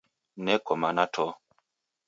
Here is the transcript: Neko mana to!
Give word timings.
Neko 0.45 0.73
mana 0.81 1.05
to! 1.13 1.25